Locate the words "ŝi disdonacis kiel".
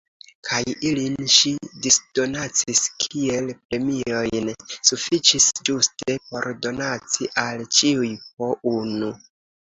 1.31-3.49